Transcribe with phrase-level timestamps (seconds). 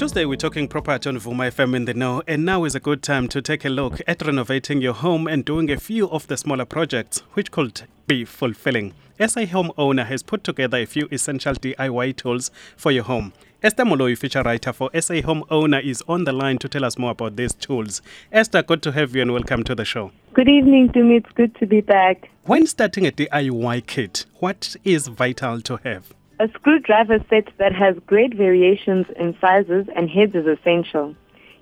[0.00, 3.02] Tuesday, we're talking property on Vuma FM in the know, and now is a good
[3.02, 6.38] time to take a look at renovating your home and doing a few of the
[6.38, 8.94] smaller projects, which could be fulfilling.
[9.18, 13.34] SA Homeowner has put together a few essential DIY tools for your home.
[13.62, 17.10] Esther Moloi, feature writer for SA Homeowner, is on the line to tell us more
[17.10, 18.00] about these tools.
[18.32, 20.12] Esther, good to have you and welcome to the show.
[20.32, 21.18] Good evening, Tumi.
[21.18, 22.30] It's good to be back.
[22.44, 26.14] When starting a DIY kit, what is vital to have?
[26.40, 31.14] A screwdriver set that has great variations in sizes and heads is essential.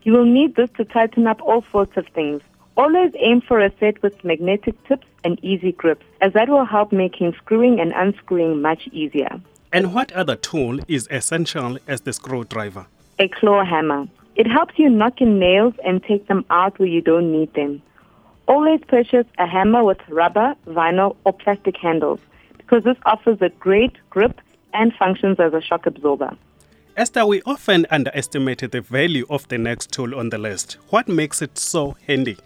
[0.05, 2.43] You will need this to tighten up all sorts of things.
[2.77, 6.93] Always aim for a set with magnetic tips and easy grips, as that will help
[6.93, 9.41] making screwing and unscrewing much easier.
[9.73, 12.87] And what other tool is essential as the screwdriver?
[13.19, 14.07] A claw hammer.
[14.37, 17.83] It helps you knock in nails and take them out where you don't need them.
[18.47, 22.21] Always purchase a hammer with rubber, vinyl, or plastic handles
[22.59, 24.41] because this offers a great grip
[24.75, 26.37] and functions as a shock absorber.
[26.97, 30.79] Esther, we often underestimate the value of the next tool on the list.
[30.91, 32.37] What makes it so handy?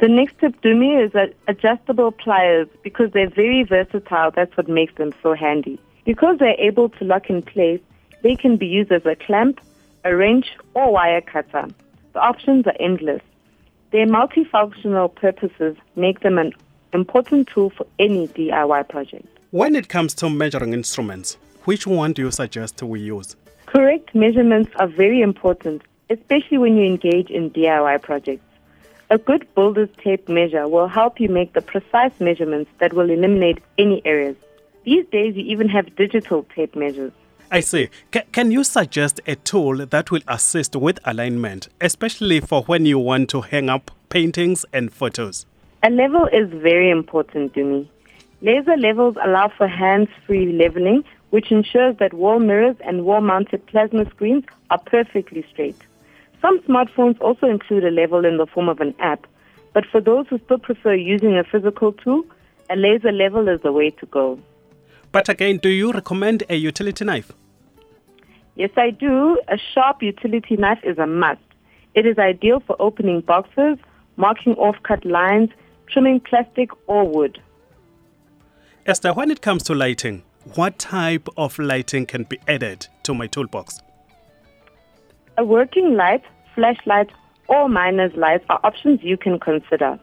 [0.00, 1.12] The next tip to me is
[1.48, 4.30] adjustable pliers because they're very versatile.
[4.30, 5.78] That's what makes them so handy.
[6.04, 7.80] Because they're able to lock in place,
[8.22, 9.60] they can be used as a clamp,
[10.04, 11.68] a wrench, or wire cutter.
[12.12, 13.22] The options are endless.
[13.92, 16.52] Their multifunctional purposes make them an
[16.92, 19.26] important tool for any DIY project.
[19.52, 23.36] When it comes to measuring instruments, which one do you suggest we use?
[23.66, 28.44] Correct measurements are very important, especially when you engage in DIY projects.
[29.10, 33.58] A good builder's tape measure will help you make the precise measurements that will eliminate
[33.78, 34.36] any errors.
[34.84, 37.12] These days, you even have digital tape measures.
[37.50, 37.90] I see.
[38.12, 42.98] C- can you suggest a tool that will assist with alignment, especially for when you
[42.98, 45.44] want to hang up paintings and photos?
[45.82, 47.90] A level is very important to me.
[48.40, 54.44] Laser levels allow for hands-free leveling, which ensures that wall mirrors and wall-mounted plasma screens
[54.70, 55.80] are perfectly straight.
[56.42, 59.26] Some smartphones also include a level in the form of an app,
[59.72, 62.24] but for those who still prefer using a physical tool,
[62.68, 64.38] a laser level is the way to go.
[65.10, 67.32] But again, do you recommend a utility knife?
[68.54, 69.40] Yes, I do.
[69.48, 71.40] A sharp utility knife is a must.
[71.94, 73.78] It is ideal for opening boxes,
[74.18, 75.48] marking off cut lines,
[75.86, 77.40] trimming plastic or wood.
[78.84, 83.26] Esther, when it comes to lighting, what type of lighting can be added to my
[83.26, 83.80] toolbox?
[85.38, 86.22] A working light,
[86.54, 87.10] flashlight,
[87.48, 89.98] or miner's light are options you can consider.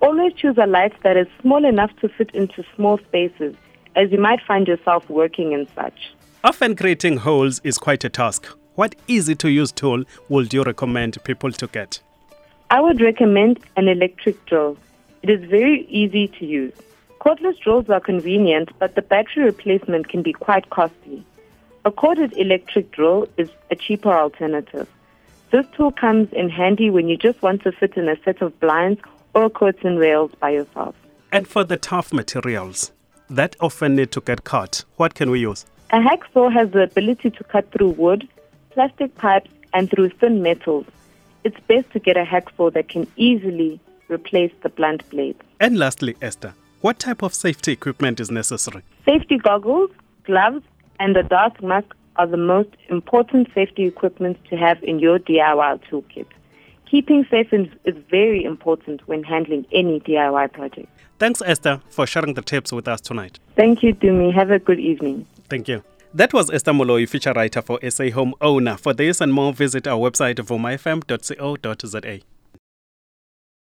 [0.00, 3.54] Always choose a light that is small enough to fit into small spaces,
[3.96, 6.12] as you might find yourself working in such.
[6.42, 8.46] Often creating holes is quite a task.
[8.76, 12.00] What easy to use tool would you recommend people to get?
[12.70, 14.78] I would recommend an electric drill.
[15.22, 16.72] It is very easy to use.
[17.20, 21.22] Cordless drills are convenient, but the battery replacement can be quite costly.
[21.84, 24.88] A corded electric drill is a cheaper alternative.
[25.50, 28.58] This tool comes in handy when you just want to fit in a set of
[28.58, 29.02] blinds
[29.34, 30.94] or curtain rails by yourself.
[31.30, 32.90] And for the tough materials
[33.28, 35.66] that often need to get cut, what can we use?
[35.90, 38.26] A hacksaw has the ability to cut through wood,
[38.70, 40.86] plastic pipes, and through thin metals.
[41.44, 45.36] It's best to get a hacksaw that can easily replace the blunt blade.
[45.60, 48.82] And lastly, Esther, what type of safety equipment is necessary?
[49.04, 49.90] Safety goggles,
[50.24, 50.64] gloves,
[50.98, 55.80] and a dust mask are the most important safety equipment to have in your DIY
[55.90, 56.26] toolkit.
[56.90, 57.68] Keeping safe is,
[58.10, 60.88] very important when handling any DIY project.
[61.18, 63.38] Thanks, Esther, for sharing the tips with us tonight.
[63.54, 64.34] Thank you, Dumi.
[64.34, 65.26] Have a good evening.
[65.48, 65.84] Thank you.
[66.12, 68.76] That was Esther Moloi, feature writer for SA Home Owner.
[68.76, 72.20] For this and more, visit our website, vumafm.co.za.